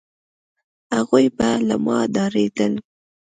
هغوی 0.95 1.25
به 1.37 1.49
له 1.67 1.75
ما 1.85 1.97
ډارېدل، 2.13 2.73